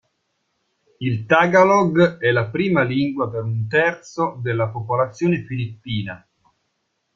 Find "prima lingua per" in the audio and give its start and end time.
2.49-3.43